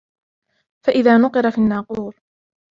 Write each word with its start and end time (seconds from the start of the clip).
فإذا 0.83 1.17
نقر 1.17 1.51
في 1.51 1.57
الناقور 1.57 2.15